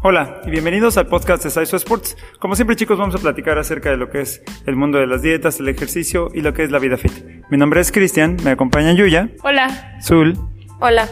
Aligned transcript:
Hola 0.00 0.42
y 0.46 0.50
bienvenidos 0.50 0.96
al 0.96 1.08
podcast 1.08 1.42
de 1.42 1.50
Saiso 1.50 1.76
Sports. 1.76 2.16
Como 2.38 2.54
siempre 2.54 2.76
chicos 2.76 2.96
vamos 2.98 3.16
a 3.16 3.18
platicar 3.18 3.58
acerca 3.58 3.90
de 3.90 3.96
lo 3.96 4.10
que 4.10 4.20
es 4.20 4.42
el 4.64 4.76
mundo 4.76 4.98
de 4.98 5.08
las 5.08 5.22
dietas, 5.22 5.58
el 5.58 5.68
ejercicio 5.68 6.28
y 6.32 6.40
lo 6.40 6.54
que 6.54 6.62
es 6.62 6.70
la 6.70 6.78
vida 6.78 6.96
fit. 6.96 7.12
Mi 7.50 7.56
nombre 7.56 7.80
es 7.80 7.90
Cristian, 7.90 8.36
me 8.44 8.50
acompaña 8.50 8.92
Yuya. 8.92 9.30
Hola. 9.42 9.98
Zul. 10.00 10.38
Hola. 10.78 11.08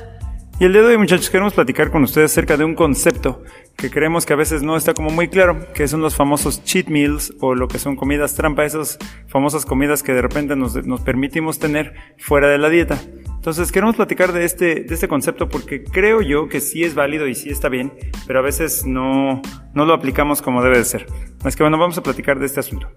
Y 0.60 0.66
el 0.66 0.72
día 0.72 0.82
de 0.82 0.88
hoy 0.88 0.98
muchachos 0.98 1.28
queremos 1.30 1.54
platicar 1.54 1.90
con 1.90 2.04
ustedes 2.04 2.30
acerca 2.30 2.56
de 2.56 2.64
un 2.64 2.76
concepto 2.76 3.42
que 3.76 3.90
creemos 3.90 4.24
que 4.24 4.34
a 4.34 4.36
veces 4.36 4.62
no 4.62 4.76
está 4.76 4.94
como 4.94 5.10
muy 5.10 5.26
claro, 5.26 5.66
que 5.74 5.88
son 5.88 6.00
los 6.00 6.14
famosos 6.14 6.62
cheat 6.62 6.86
meals 6.86 7.34
o 7.40 7.56
lo 7.56 7.66
que 7.66 7.80
son 7.80 7.96
comidas 7.96 8.36
trampa, 8.36 8.64
esas 8.64 8.98
famosas 9.26 9.66
comidas 9.66 10.04
que 10.04 10.12
de 10.12 10.22
repente 10.22 10.54
nos, 10.54 10.86
nos 10.86 11.00
permitimos 11.00 11.58
tener 11.58 11.94
fuera 12.18 12.48
de 12.48 12.58
la 12.58 12.68
dieta. 12.68 13.00
Entonces 13.46 13.70
queremos 13.70 13.94
platicar 13.94 14.32
de 14.32 14.44
este, 14.44 14.82
de 14.82 14.92
este 14.92 15.06
concepto 15.06 15.48
porque 15.48 15.84
creo 15.84 16.20
yo 16.20 16.48
que 16.48 16.58
sí 16.60 16.82
es 16.82 16.96
válido 16.96 17.28
y 17.28 17.36
sí 17.36 17.48
está 17.48 17.68
bien, 17.68 17.92
pero 18.26 18.40
a 18.40 18.42
veces 18.42 18.84
no, 18.84 19.40
no 19.72 19.84
lo 19.84 19.94
aplicamos 19.94 20.42
como 20.42 20.64
debe 20.64 20.78
de 20.78 20.84
ser. 20.84 21.06
Así 21.44 21.56
que 21.56 21.62
bueno, 21.62 21.78
vamos 21.78 21.96
a 21.96 22.02
platicar 22.02 22.40
de 22.40 22.46
este 22.46 22.58
asunto. 22.58 22.88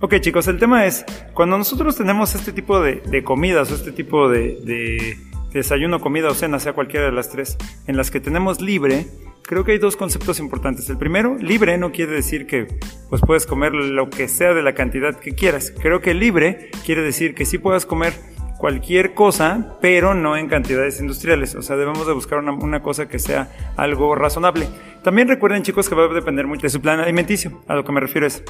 Ok 0.00 0.16
chicos, 0.20 0.46
el 0.46 0.58
tema 0.58 0.84
es, 0.84 1.06
cuando 1.32 1.56
nosotros 1.56 1.96
tenemos 1.96 2.34
este 2.34 2.52
tipo 2.52 2.82
de, 2.82 3.24
comidas 3.24 3.72
o 3.72 3.76
este 3.76 3.90
tipo 3.92 4.28
de, 4.28 4.60
de 4.62 5.16
desayuno, 5.54 6.00
comida 6.00 6.28
o 6.28 6.34
cena, 6.34 6.58
sea 6.58 6.74
cualquiera 6.74 7.06
de 7.06 7.12
las 7.12 7.30
tres, 7.30 7.56
en 7.86 7.96
las 7.96 8.10
que 8.10 8.20
tenemos 8.20 8.60
libre, 8.60 9.06
creo 9.42 9.64
que 9.64 9.72
hay 9.72 9.78
dos 9.78 9.96
conceptos 9.96 10.38
importantes. 10.38 10.90
El 10.90 10.98
primero, 10.98 11.36
libre 11.38 11.78
no 11.78 11.92
quiere 11.92 12.12
decir 12.12 12.46
que 12.46 12.66
pues 13.08 13.22
puedes 13.22 13.46
comer 13.46 13.72
lo 13.72 14.10
que 14.10 14.28
sea 14.28 14.52
de 14.52 14.62
la 14.62 14.74
cantidad 14.74 15.18
que 15.18 15.30
quieras. 15.30 15.72
Creo 15.80 16.02
que 16.02 16.12
libre 16.12 16.70
quiere 16.84 17.00
decir 17.00 17.34
que 17.34 17.46
sí 17.46 17.56
puedas 17.56 17.86
comer 17.86 18.12
cualquier 18.58 19.14
cosa, 19.14 19.78
pero 19.80 20.14
no 20.14 20.36
en 20.36 20.48
cantidades 20.48 21.00
industriales. 21.00 21.54
O 21.54 21.62
sea, 21.62 21.76
debemos 21.76 22.06
de 22.06 22.12
buscar 22.12 22.40
una, 22.40 22.82
cosa 22.82 23.08
que 23.08 23.18
sea 23.18 23.50
algo 23.76 24.14
razonable. 24.14 24.68
También 25.02 25.28
recuerden, 25.28 25.62
chicos, 25.62 25.88
que 25.88 25.94
va 25.94 26.04
a 26.04 26.08
depender 26.08 26.46
mucho 26.46 26.62
de 26.62 26.70
su 26.70 26.80
plan 26.80 27.00
alimenticio. 27.00 27.62
A 27.68 27.74
lo 27.74 27.84
que 27.84 27.92
me 27.92 28.00
refiero 28.00 28.26
es, 28.26 28.42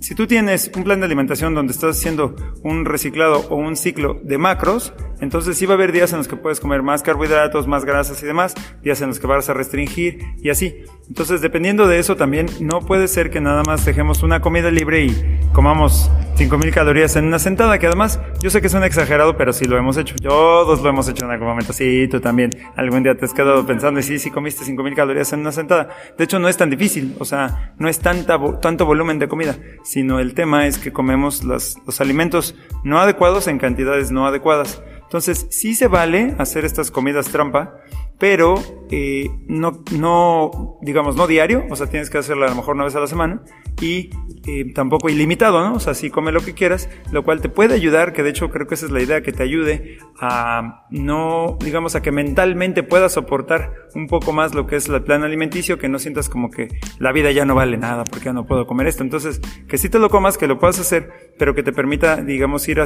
si 0.00 0.14
tú 0.14 0.26
tienes 0.26 0.70
un 0.76 0.84
plan 0.84 1.00
de 1.00 1.06
alimentación 1.06 1.54
donde 1.54 1.72
estás 1.72 1.96
haciendo 1.96 2.36
un 2.62 2.84
reciclado 2.84 3.46
o 3.48 3.56
un 3.56 3.74
ciclo 3.74 4.20
de 4.22 4.36
macros, 4.36 4.92
entonces 5.20 5.56
sí 5.56 5.64
va 5.64 5.72
a 5.72 5.76
haber 5.76 5.92
días 5.92 6.12
en 6.12 6.18
los 6.18 6.28
que 6.28 6.36
puedes 6.36 6.60
comer 6.60 6.82
más 6.82 7.02
carbohidratos, 7.02 7.66
más 7.66 7.86
grasas 7.86 8.22
y 8.22 8.26
demás, 8.26 8.54
días 8.82 9.00
en 9.00 9.08
los 9.08 9.18
que 9.18 9.26
vas 9.26 9.48
a 9.48 9.54
restringir 9.54 10.18
y 10.42 10.50
así. 10.50 10.82
Entonces, 11.08 11.40
dependiendo 11.40 11.86
de 11.86 12.00
eso 12.00 12.16
también, 12.16 12.48
no 12.60 12.80
puede 12.80 13.08
ser 13.08 13.30
que 13.30 13.40
nada 13.40 13.62
más 13.62 13.86
dejemos 13.86 14.22
una 14.22 14.40
comida 14.40 14.70
libre 14.70 15.06
y 15.06 15.40
comamos 15.54 16.10
5000 16.36 16.72
calorías 16.72 17.14
en 17.16 17.26
una 17.26 17.38
sentada, 17.38 17.78
que 17.78 17.86
además 17.86 18.20
yo 18.40 18.50
sé 18.50 18.60
que 18.60 18.68
suena 18.68 18.86
exagerado, 18.86 19.36
pero 19.36 19.52
sí 19.52 19.66
lo 19.66 19.78
hemos 19.78 19.96
hecho. 19.96 20.16
Todos 20.16 20.82
lo 20.82 20.88
hemos 20.88 21.08
hecho 21.08 21.24
en 21.24 21.30
algún 21.30 21.48
momento. 21.48 21.72
Sí, 21.72 22.08
tú 22.10 22.20
también. 22.20 22.50
Algún 22.76 23.02
día 23.02 23.16
te 23.16 23.24
has 23.24 23.32
quedado 23.32 23.64
pensando 23.66 24.00
y 24.00 24.02
sí, 24.02 24.18
sí 24.18 24.30
comiste 24.30 24.64
5000 24.64 24.94
calorías 24.94 25.32
en 25.32 25.40
una 25.40 25.52
sentada. 25.52 25.90
De 26.18 26.24
hecho, 26.24 26.38
no 26.38 26.48
es 26.48 26.56
tan 26.56 26.70
difícil, 26.70 27.14
o 27.18 27.24
sea, 27.24 27.74
no 27.78 27.88
es 27.88 28.00
tanta, 28.00 28.38
tanto 28.60 28.84
volumen 28.84 29.18
de 29.18 29.28
comida, 29.28 29.56
sino 29.84 30.18
el 30.18 30.34
tema 30.34 30.66
es 30.66 30.78
que 30.78 30.92
comemos 30.92 31.44
los, 31.44 31.76
los 31.86 32.00
alimentos 32.00 32.56
no 32.82 32.98
adecuados 32.98 33.46
en 33.46 33.58
cantidades 33.58 34.10
no 34.10 34.26
adecuadas. 34.26 34.82
Entonces, 35.02 35.46
sí 35.50 35.74
se 35.74 35.86
vale 35.86 36.34
hacer 36.38 36.64
estas 36.64 36.90
comidas 36.90 37.28
trampa, 37.28 37.76
pero 38.18 38.54
eh, 38.90 39.28
no, 39.46 39.82
no, 39.98 40.78
digamos, 40.82 41.16
no 41.16 41.26
diario, 41.26 41.64
o 41.70 41.76
sea, 41.76 41.88
tienes 41.88 42.10
que 42.10 42.18
hacerlo 42.18 42.44
a 42.44 42.48
lo 42.48 42.54
mejor 42.54 42.74
una 42.74 42.84
vez 42.84 42.94
a 42.94 43.00
la 43.00 43.06
semana 43.06 43.42
y 43.80 44.10
eh, 44.46 44.72
tampoco 44.72 45.08
ilimitado, 45.08 45.60
¿no? 45.60 45.74
O 45.74 45.80
sea, 45.80 45.94
sí 45.94 46.10
come 46.10 46.30
lo 46.32 46.40
que 46.40 46.54
quieras, 46.54 46.88
lo 47.10 47.24
cual 47.24 47.40
te 47.40 47.48
puede 47.48 47.74
ayudar, 47.74 48.12
que 48.12 48.22
de 48.22 48.30
hecho 48.30 48.50
creo 48.50 48.66
que 48.66 48.74
esa 48.74 48.86
es 48.86 48.92
la 48.92 49.02
idea, 49.02 49.22
que 49.22 49.32
te 49.32 49.42
ayude 49.42 49.98
a 50.20 50.86
no, 50.90 51.58
digamos, 51.60 51.96
a 51.96 52.02
que 52.02 52.12
mentalmente 52.12 52.82
puedas 52.82 53.12
soportar 53.12 53.88
un 53.94 54.06
poco 54.06 54.32
más 54.32 54.54
lo 54.54 54.66
que 54.66 54.76
es 54.76 54.88
el 54.88 55.02
plan 55.02 55.24
alimenticio, 55.24 55.78
que 55.78 55.88
no 55.88 55.98
sientas 55.98 56.28
como 56.28 56.50
que 56.50 56.68
la 56.98 57.12
vida 57.12 57.32
ya 57.32 57.44
no 57.44 57.54
vale 57.54 57.76
nada 57.76 58.04
porque 58.04 58.26
ya 58.26 58.32
no 58.32 58.46
puedo 58.46 58.66
comer 58.66 58.86
esto. 58.86 59.02
Entonces, 59.02 59.40
que 59.68 59.78
sí 59.78 59.88
te 59.88 59.98
lo 59.98 60.08
comas, 60.08 60.38
que 60.38 60.46
lo 60.46 60.58
puedas 60.58 60.78
hacer, 60.78 61.32
pero 61.38 61.54
que 61.54 61.62
te 61.62 61.72
permita, 61.72 62.16
digamos, 62.22 62.68
ir 62.68 62.78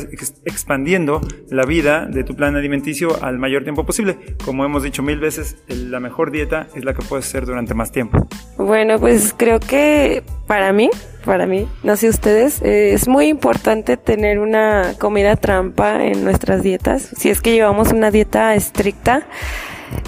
expandiendo 0.44 1.20
la 1.50 1.64
vida 1.64 2.06
de 2.06 2.24
tu 2.24 2.34
plan 2.34 2.56
alimenticio 2.56 3.22
al 3.22 3.38
mayor 3.38 3.64
tiempo 3.64 3.84
posible. 3.84 4.19
Como 4.44 4.64
hemos 4.64 4.82
dicho 4.82 5.03
mil 5.03 5.17
veces, 5.18 5.56
la 5.68 6.00
mejor 6.00 6.30
dieta 6.30 6.68
es 6.74 6.84
la 6.84 6.94
que 6.94 7.02
puedes 7.02 7.26
hacer 7.26 7.46
durante 7.46 7.74
más 7.74 7.92
tiempo. 7.92 8.26
Bueno, 8.56 8.98
pues 8.98 9.34
creo 9.36 9.60
que 9.60 10.22
para 10.46 10.72
mí, 10.72 10.90
para 11.24 11.46
mí, 11.46 11.68
no 11.82 11.96
sé 11.96 12.08
ustedes, 12.08 12.62
eh, 12.62 12.92
es 12.92 13.08
muy 13.08 13.26
importante 13.26 13.96
tener 13.96 14.38
una 14.38 14.94
comida 14.98 15.36
trampa 15.36 16.04
en 16.04 16.24
nuestras 16.24 16.62
dietas. 16.62 17.10
Si 17.16 17.30
es 17.30 17.40
que 17.40 17.52
llevamos 17.52 17.92
una 17.92 18.10
dieta 18.10 18.54
estricta, 18.54 19.26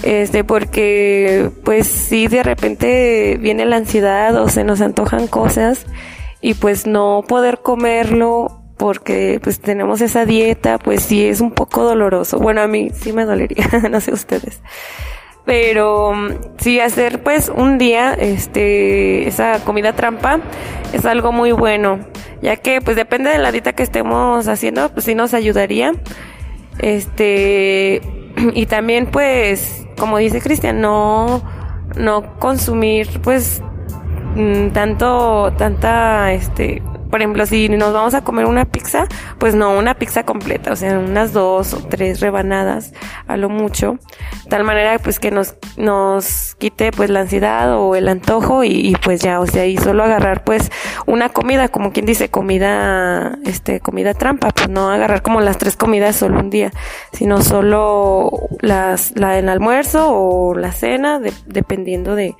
este, 0.02 0.44
porque 0.44 1.50
pues 1.64 1.86
si 1.86 2.26
de 2.26 2.42
repente 2.42 3.38
viene 3.40 3.64
la 3.64 3.76
ansiedad 3.76 4.34
o 4.36 4.48
se 4.48 4.64
nos 4.64 4.80
antojan 4.80 5.26
cosas 5.26 5.86
y 6.40 6.54
pues 6.54 6.86
no 6.86 7.24
poder 7.26 7.60
comerlo 7.62 8.59
porque 8.80 9.38
pues 9.42 9.60
tenemos 9.60 10.00
esa 10.00 10.24
dieta, 10.24 10.78
pues 10.78 11.02
sí 11.02 11.26
es 11.26 11.42
un 11.42 11.50
poco 11.50 11.84
doloroso. 11.84 12.38
Bueno, 12.38 12.62
a 12.62 12.66
mí 12.66 12.88
sí 12.94 13.12
me 13.12 13.26
dolería, 13.26 13.66
no 13.90 14.00
sé 14.00 14.10
ustedes. 14.10 14.62
Pero 15.44 16.14
sí 16.56 16.80
hacer 16.80 17.22
pues 17.22 17.52
un 17.54 17.76
día 17.76 18.14
este 18.14 19.28
esa 19.28 19.62
comida 19.64 19.92
trampa 19.92 20.40
es 20.94 21.04
algo 21.04 21.30
muy 21.30 21.52
bueno, 21.52 22.00
ya 22.40 22.56
que 22.56 22.80
pues 22.80 22.96
depende 22.96 23.28
de 23.28 23.38
la 23.38 23.52
dieta 23.52 23.74
que 23.74 23.82
estemos 23.82 24.48
haciendo, 24.48 24.90
pues 24.90 25.04
sí 25.04 25.14
nos 25.14 25.34
ayudaría. 25.34 25.92
Este 26.78 28.00
y 28.54 28.64
también 28.64 29.10
pues 29.10 29.86
como 29.98 30.16
dice 30.16 30.40
Cristian, 30.40 30.80
no 30.80 31.42
no 31.96 32.38
consumir 32.38 33.20
pues 33.20 33.60
mm, 34.36 34.68
tanto 34.68 35.52
tanta 35.58 36.32
este 36.32 36.82
por 37.10 37.20
ejemplo, 37.20 37.44
si 37.46 37.68
nos 37.68 37.92
vamos 37.92 38.14
a 38.14 38.22
comer 38.22 38.46
una 38.46 38.64
pizza, 38.64 39.06
pues 39.38 39.54
no 39.54 39.76
una 39.76 39.94
pizza 39.94 40.24
completa, 40.24 40.72
o 40.72 40.76
sea, 40.76 40.98
unas 40.98 41.32
dos 41.32 41.74
o 41.74 41.78
tres 41.78 42.20
rebanadas 42.20 42.92
a 43.26 43.36
lo 43.36 43.48
mucho, 43.48 43.98
tal 44.48 44.64
manera 44.64 44.98
pues 44.98 45.18
que 45.18 45.30
nos, 45.30 45.54
nos 45.76 46.54
quite 46.56 46.92
pues 46.92 47.10
la 47.10 47.20
ansiedad 47.20 47.76
o 47.76 47.96
el 47.96 48.08
antojo 48.08 48.64
y, 48.64 48.96
pues 49.02 49.20
ya, 49.20 49.40
o 49.40 49.46
sea, 49.46 49.66
y 49.66 49.76
solo 49.76 50.04
agarrar 50.04 50.44
pues 50.44 50.70
una 51.06 51.28
comida, 51.28 51.68
como 51.68 51.92
quien 51.92 52.06
dice, 52.06 52.30
comida, 52.30 53.38
este, 53.44 53.80
comida 53.80 54.14
trampa, 54.14 54.50
pues 54.50 54.68
no 54.68 54.90
agarrar 54.90 55.22
como 55.22 55.40
las 55.40 55.58
tres 55.58 55.76
comidas 55.76 56.16
solo 56.16 56.38
un 56.38 56.50
día, 56.50 56.70
sino 57.12 57.42
solo 57.42 58.30
las, 58.60 59.12
la 59.16 59.32
del 59.32 59.48
almuerzo 59.48 60.10
o 60.12 60.54
la 60.54 60.72
cena, 60.72 61.18
de, 61.18 61.32
dependiendo 61.46 62.14
de, 62.14 62.36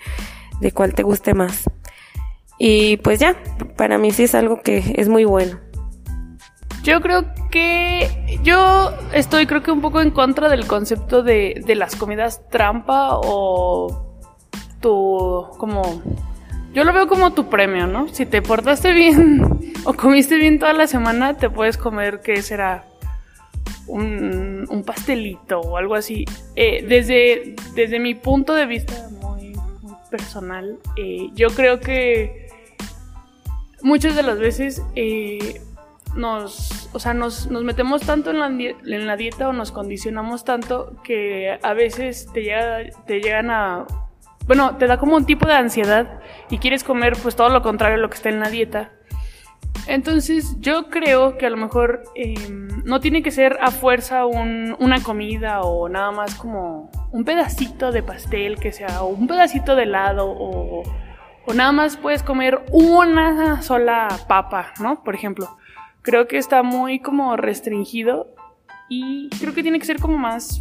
de 0.61 0.73
cuál 0.73 0.95
te 0.95 1.03
guste 1.03 1.35
más. 1.35 1.70
Y 2.63 2.99
pues 2.99 3.19
ya, 3.19 3.43
para 3.77 3.97
mí 3.97 4.11
sí 4.11 4.25
es 4.25 4.35
algo 4.35 4.61
que 4.61 4.95
es 4.97 5.09
muy 5.09 5.25
bueno. 5.25 5.59
Yo 6.83 7.01
creo 7.01 7.25
que 7.51 8.39
yo 8.43 8.93
estoy 9.15 9.47
creo 9.47 9.63
que 9.63 9.71
un 9.73 9.81
poco 9.81 10.03
en 10.03 10.11
contra 10.11 10.51
del 10.51 10.67
concepto 10.67 11.23
de, 11.23 11.63
de 11.65 11.75
las 11.75 11.97
comidas 11.97 12.47
trampa 12.51 13.13
o 13.13 14.19
tu 14.83 15.47
como 15.57 16.03
yo 16.75 16.85
lo 16.85 16.93
veo 16.93 17.09
como 17.09 17.33
tu 17.33 17.49
premio, 17.49 17.87
¿no? 17.87 18.09
Si 18.09 18.27
te 18.27 18.43
portaste 18.43 18.93
bien 18.95 19.73
o 19.85 19.95
comiste 19.95 20.37
bien 20.37 20.59
toda 20.59 20.75
la 20.75 20.87
semana, 20.87 21.39
te 21.39 21.49
puedes 21.49 21.79
comer, 21.79 22.21
¿qué 22.23 22.43
será? 22.43 22.85
Un, 23.87 24.67
un 24.69 24.85
pastelito 24.85 25.61
o 25.61 25.79
algo 25.79 25.95
así. 25.95 26.27
Eh, 26.57 26.85
desde, 26.87 27.57
desde 27.75 27.99
mi 27.99 28.15
punto 28.15 28.55
de 28.55 28.67
vista 28.67 29.09
muy, 29.23 29.55
muy 29.81 29.97
personal, 30.11 30.79
eh, 30.99 31.31
yo 31.35 31.49
creo 31.49 31.81
que 31.81 32.50
muchas 33.83 34.17
de 34.17 34.23
las 34.23 34.39
veces 34.39 34.83
eh, 34.95 35.61
nos, 36.15 36.89
o 36.93 36.99
sea, 36.99 37.15
nos, 37.15 37.51
nos, 37.51 37.65
metemos 37.65 38.03
tanto 38.03 38.31
en 38.31 38.39
la, 38.41 38.47
en 38.47 39.07
la, 39.07 39.17
dieta 39.17 39.49
o 39.49 39.53
nos 39.53 39.73
condicionamos 39.73 40.45
tanto 40.45 41.01
que 41.05 41.59
a 41.63 41.75
veces 41.75 42.29
te, 42.33 42.43
llega, 42.43 42.79
te 43.07 43.21
llegan 43.21 43.51
a... 43.51 43.87
Bueno, 44.47 44.77
te 44.77 44.87
da 44.87 44.99
como 44.99 45.17
un 45.17 45.27
tipo 45.27 45.47
de 45.47 45.55
ansiedad 45.55 46.21
y 46.51 46.59
quieres 46.59 46.83
comer 46.83 47.17
pues 47.23 47.37
todo 47.37 47.51
lo 47.51 47.63
contrario 47.63 47.97
a 47.97 48.01
lo 48.01 48.11
que 48.11 48.17
está 48.17 48.31
en 48.31 48.41
la 48.41 48.51
dieta. 48.51 48.91
Entonces 49.87 50.57
yo 50.61 50.89
creo 50.89 51.39
que 51.39 51.47
a 51.47 51.51
lo 51.51 51.57
mejor 51.57 52.03
eh, 52.15 52.35
no 52.85 53.01
tiene 53.01 53.23
que 53.23 53.31
ser 53.31 53.59
a 53.61 53.71
fuerza 53.71 54.27
un, 54.27 54.77
una 54.81 55.03
comida 55.03 55.61
o 55.61 55.89
nada 55.89 56.11
más 56.11 56.35
como 56.35 56.91
un 57.13 57.25
pedacito 57.25 57.93
de 57.93 58.03
pastel 58.03 58.59
que 58.59 58.73
sea, 58.73 59.03
o 59.03 59.09
un 59.09 59.27
pedacito 59.27 59.77
de 59.77 59.85
helado 59.85 60.27
o 60.29 60.83
o 61.47 61.55
nada 61.55 61.73
más 61.73 61.97
puedes 61.97 62.23
comer 62.23 62.61
una 62.71 63.63
sola 63.63 64.09
papa, 64.29 64.73
¿no? 64.81 65.03
Por 65.03 65.15
ejemplo. 65.15 65.57
Creo 66.03 66.27
que 66.27 66.39
está 66.39 66.63
muy 66.63 67.01
como 67.01 67.37
restringido 67.37 68.35
y 68.89 69.29
creo 69.39 69.55
que 69.55 69.63
tiene 69.63 69.79
que 69.79 69.85
ser 69.85 70.01
como 70.01 70.17
más 70.17 70.59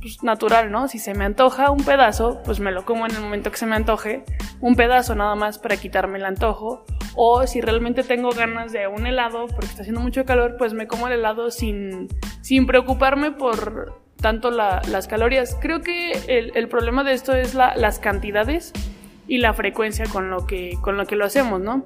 pues, 0.00 0.22
natural, 0.22 0.70
¿no? 0.70 0.88
Si 0.88 0.98
se 0.98 1.14
me 1.14 1.24
antoja 1.24 1.70
un 1.70 1.84
pedazo, 1.84 2.40
pues 2.44 2.58
me 2.58 2.72
lo 2.72 2.84
como 2.84 3.06
en 3.06 3.14
el 3.14 3.20
momento 3.20 3.50
que 3.50 3.56
se 3.56 3.66
me 3.66 3.76
antoje, 3.76 4.24
un 4.60 4.74
pedazo 4.74 5.14
nada 5.14 5.34
más 5.34 5.58
para 5.58 5.76
quitarme 5.76 6.18
el 6.18 6.24
antojo. 6.24 6.84
O 7.14 7.46
si 7.46 7.60
realmente 7.60 8.02
tengo 8.02 8.30
ganas 8.30 8.72
de 8.72 8.86
un 8.88 9.06
helado 9.06 9.46
porque 9.46 9.66
está 9.66 9.82
haciendo 9.82 10.00
mucho 10.00 10.24
calor, 10.24 10.56
pues 10.58 10.74
me 10.74 10.86
como 10.86 11.06
el 11.06 11.14
helado 11.14 11.50
sin, 11.50 12.08
sin 12.40 12.66
preocuparme 12.66 13.32
por 13.32 14.00
tanto 14.20 14.50
la, 14.50 14.82
las 14.88 15.08
calorías. 15.08 15.56
Creo 15.60 15.80
que 15.80 16.12
el, 16.28 16.52
el, 16.54 16.68
problema 16.68 17.04
de 17.04 17.12
esto 17.12 17.34
es 17.34 17.54
la, 17.54 17.74
las 17.76 17.98
cantidades 17.98 18.72
y 19.26 19.38
la 19.38 19.54
frecuencia 19.54 20.04
con 20.06 20.30
lo 20.30 20.46
que, 20.46 20.76
con 20.80 20.96
lo, 20.96 21.06
que 21.06 21.16
lo 21.16 21.24
hacemos, 21.24 21.60
¿no? 21.60 21.84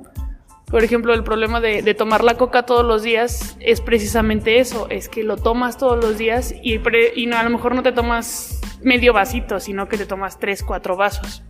Por 0.66 0.84
ejemplo, 0.84 1.12
el 1.14 1.24
problema 1.24 1.60
de, 1.60 1.82
de, 1.82 1.94
tomar 1.94 2.22
la 2.22 2.36
coca 2.36 2.62
todos 2.62 2.84
los 2.84 3.02
días 3.02 3.56
es 3.58 3.80
precisamente 3.80 4.60
eso, 4.60 4.86
es 4.88 5.08
que 5.08 5.24
lo 5.24 5.36
tomas 5.36 5.76
todos 5.76 6.02
los 6.02 6.16
días 6.16 6.54
y, 6.62 6.80
y 7.16 7.26
no, 7.26 7.36
a 7.36 7.42
lo 7.42 7.50
mejor 7.50 7.74
no 7.74 7.82
te 7.82 7.90
tomas 7.90 8.60
medio 8.80 9.12
vasito, 9.12 9.58
sino 9.58 9.88
que 9.88 9.98
te 9.98 10.06
tomas 10.06 10.38
tres, 10.38 10.62
cuatro 10.62 10.96
vasos. 10.96 11.42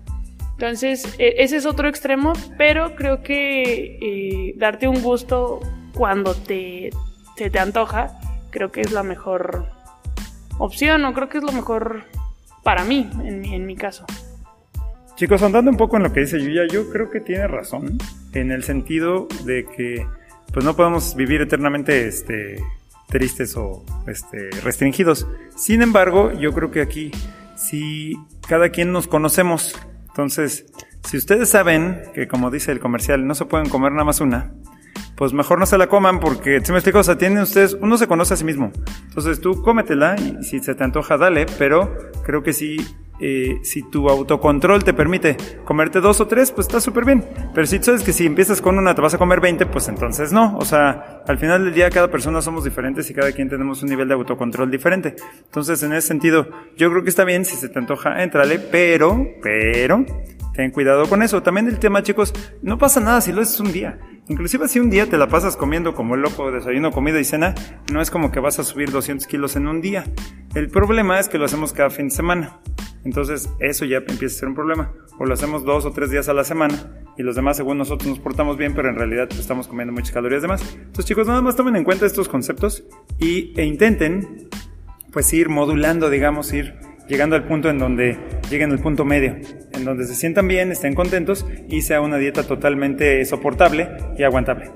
Entonces, 0.52 1.16
e, 1.19 1.34
ese 1.38 1.56
es 1.56 1.66
otro 1.66 1.88
extremo, 1.88 2.32
pero 2.56 2.94
creo 2.96 3.22
que 3.22 3.98
eh, 4.00 4.54
darte 4.56 4.88
un 4.88 5.02
gusto 5.02 5.60
cuando 5.94 6.34
te, 6.34 6.90
te, 7.36 7.50
te 7.50 7.58
antoja, 7.58 8.19
creo 8.50 8.72
que 8.72 8.81
es 8.81 8.90
la 8.90 9.02
mejor 9.02 9.66
opción 10.56 11.04
o 11.04 11.12
creo 11.12 11.28
que 11.28 11.38
es 11.38 11.44
lo 11.44 11.52
mejor 11.52 12.04
para 12.62 12.84
mí, 12.84 13.08
en, 13.25 13.44
en 13.44 13.66
mi 13.66 13.76
caso. 13.76 14.06
Chicos, 15.20 15.43
andando 15.43 15.70
un 15.70 15.76
poco 15.76 15.99
en 15.99 16.02
lo 16.02 16.14
que 16.14 16.20
dice 16.20 16.43
Yuya, 16.43 16.62
yo 16.67 16.88
creo 16.88 17.11
que 17.11 17.20
tiene 17.20 17.46
razón 17.46 17.99
en 18.32 18.50
el 18.50 18.64
sentido 18.64 19.28
de 19.44 19.67
que 19.67 20.06
pues 20.50 20.64
no 20.64 20.75
podemos 20.75 21.14
vivir 21.14 21.43
eternamente 21.43 22.08
este, 22.08 22.58
tristes 23.06 23.55
o 23.55 23.84
este, 24.06 24.49
restringidos. 24.62 25.28
Sin 25.55 25.82
embargo, 25.82 26.32
yo 26.32 26.55
creo 26.55 26.70
que 26.70 26.81
aquí 26.81 27.11
si 27.55 28.17
cada 28.49 28.70
quien 28.70 28.93
nos 28.93 29.08
conocemos, 29.08 29.78
entonces 30.08 30.72
si 31.05 31.19
ustedes 31.19 31.50
saben 31.50 32.00
que 32.14 32.26
como 32.26 32.50
dice 32.50 32.72
el 32.72 32.81
comercial 32.81 33.26
no 33.26 33.34
se 33.34 33.44
pueden 33.44 33.69
comer 33.69 33.93
nada 33.93 34.05
más 34.05 34.22
una, 34.22 34.55
pues 35.17 35.34
mejor 35.34 35.58
no 35.58 35.67
se 35.67 35.76
la 35.76 35.88
coman 35.88 36.19
porque, 36.19 36.62
si 36.64 36.72
me 36.72 36.78
explico, 36.78 37.00
o 37.00 37.05
sea, 37.05 37.19
tienen 37.19 37.40
ustedes, 37.40 37.76
uno 37.78 37.99
se 37.99 38.06
conoce 38.06 38.32
a 38.32 38.38
sí 38.38 38.44
mismo. 38.44 38.72
Entonces 39.08 39.38
tú 39.43 39.61
cómetela 39.61 40.17
y 40.19 40.43
si 40.44 40.61
se 40.61 40.75
te 40.75 40.82
antoja, 40.82 41.19
dale, 41.19 41.44
pero 41.58 41.94
creo 42.25 42.43
que 42.43 42.55
sí 42.55 42.78
eh, 43.20 43.58
si 43.62 43.82
tu 43.82 44.08
autocontrol 44.08 44.82
te 44.84 44.94
permite 44.94 45.37
comerte 45.64 46.00
dos 46.00 46.20
o 46.20 46.26
tres, 46.26 46.50
pues 46.52 46.67
está 46.67 46.81
súper 46.81 47.05
bien. 47.05 47.25
Pero 47.55 47.67
si 47.67 47.78
tú 47.78 47.87
sabes 47.87 48.02
que 48.02 48.12
si 48.12 48.26
empiezas 48.26 48.61
con 48.61 48.78
una 48.78 48.94
te 48.94 49.02
vas 49.02 49.14
a 49.14 49.19
comer 49.19 49.40
20, 49.40 49.67
pues 49.67 49.88
entonces 49.88 50.32
no. 50.32 50.56
O 50.58 50.64
sea, 50.64 51.22
al 51.26 51.38
final 51.38 51.64
del 51.64 51.75
día 51.75 51.90
cada 51.90 52.11
persona 52.11 52.40
somos 52.43 52.64
diferentes 52.64 53.11
y 53.11 53.14
cada 53.14 53.32
quien 53.32 53.49
tenemos 53.49 53.82
un 53.82 53.90
nivel 53.90 54.08
de 54.08 54.14
autocontrol 54.14 54.70
diferente. 54.70 55.17
Entonces, 55.44 55.82
en 55.82 55.93
ese 55.93 56.08
sentido, 56.08 56.49
yo 56.76 56.90
creo 56.90 57.02
que 57.02 57.11
está 57.11 57.25
bien, 57.25 57.44
si 57.44 57.56
se 57.56 57.69
te 57.69 57.78
antoja, 57.78 58.22
entrale, 58.22 58.58
pero, 58.58 59.26
pero, 59.43 60.05
ten 60.55 60.70
cuidado 60.70 61.08
con 61.08 61.22
eso. 61.22 61.43
También 61.43 61.69
el 61.69 61.78
tema, 61.78 62.02
chicos, 62.02 62.32
no 62.62 62.78
pasa 62.78 63.00
nada 63.00 63.20
si 63.20 63.32
lo 63.32 63.43
haces 63.43 63.61
un 63.61 63.72
día. 63.72 63.99
Inclusive 64.28 64.69
si 64.69 64.78
un 64.78 64.90
día 64.90 65.06
te 65.06 65.19
la 65.19 65.26
pasas 65.26 65.56
comiendo 65.56 65.94
como 65.94 66.14
el 66.14 66.22
loco, 66.22 66.52
desayuno, 66.52 66.93
comida 66.93 67.19
y 67.19 67.25
cena, 67.25 67.55
no 67.93 68.00
es 68.00 68.11
como 68.11 68.31
que 68.31 68.38
vas 68.38 68.58
a 68.61 68.64
subir 68.64 68.90
200 68.93 69.26
kilos 69.26 69.56
en 69.56 69.67
un 69.67 69.81
día. 69.81 70.05
El 70.55 70.69
problema 70.69 71.19
es 71.19 71.28
que 71.28 71.38
lo 71.38 71.46
hacemos 71.46 71.72
cada 71.72 71.90
fin 71.90 72.08
de 72.08 72.14
semana. 72.14 72.61
Entonces 73.05 73.49
eso 73.61 73.85
ya 73.85 73.99
empieza 73.99 74.26
a 74.37 74.38
ser 74.41 74.49
un 74.49 74.55
problema. 74.55 74.93
O 75.19 75.26
lo 75.26 75.35
hacemos 75.35 75.64
dos 75.64 75.85
o 75.85 75.93
tres 75.93 76.11
días 76.11 76.29
a 76.29 76.35
la 76.35 76.44
semana 76.44 76.75
y 77.17 77.23
los 77.23 77.37
demás 77.37 77.56
según 77.56 77.79
nosotros 77.79 78.08
nos 78.08 78.19
portamos 78.19 78.56
bien, 78.56 78.75
pero 78.75 78.88
en 78.88 78.97
realidad 78.97 79.29
estamos 79.38 79.69
comiendo 79.69 79.93
muchas 79.93 80.12
calorías 80.12 80.43
de 80.43 80.49
más. 80.49 80.62
Entonces 80.75 81.05
chicos, 81.05 81.26
nada 81.26 81.43
más 81.43 81.56
tomen 81.56 81.76
en 81.76 81.85
cuenta 81.85 82.06
estos 82.06 82.29
conceptos 82.29 82.85
y, 83.19 83.52
e 83.58 83.64
intenten 83.64 84.49
pues 85.12 85.32
ir 85.32 85.49
modulando, 85.49 86.08
digamos, 86.08 86.52
ir 86.52 86.75
llegando 87.08 87.37
al 87.37 87.44
punto 87.44 87.69
en 87.69 87.79
donde 87.79 88.19
lleguen 88.49 88.70
al 88.70 88.79
punto 88.79 89.05
medio, 89.05 89.37
en 89.73 89.85
donde 89.85 90.06
se 90.06 90.14
sientan 90.14 90.46
bien, 90.46 90.70
estén 90.70 90.94
contentos 90.94 91.44
y 91.69 91.82
sea 91.82 92.00
una 92.00 92.17
dieta 92.17 92.44
totalmente 92.44 93.25
soportable 93.25 93.88
y 94.17 94.23
aguantable. 94.23 94.70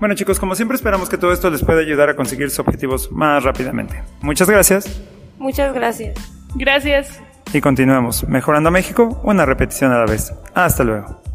Bueno 0.00 0.14
chicos, 0.14 0.38
como 0.38 0.54
siempre 0.54 0.76
esperamos 0.76 1.08
que 1.08 1.18
todo 1.18 1.32
esto 1.32 1.50
les 1.50 1.64
pueda 1.64 1.80
ayudar 1.80 2.08
a 2.08 2.16
conseguir 2.16 2.50
sus 2.50 2.60
objetivos 2.60 3.10
más 3.10 3.42
rápidamente. 3.44 4.02
Muchas 4.20 4.48
gracias. 4.48 5.02
Muchas 5.38 5.72
gracias. 5.72 6.16
Gracias. 6.56 7.27
Y 7.52 7.60
continuamos, 7.60 8.28
mejorando 8.28 8.68
a 8.68 8.72
México, 8.72 9.20
una 9.24 9.46
repetición 9.46 9.92
a 9.92 9.98
la 9.98 10.06
vez. 10.06 10.32
Hasta 10.54 10.84
luego. 10.84 11.27